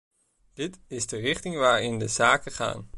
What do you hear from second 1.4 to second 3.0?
waarin de zaken gaan.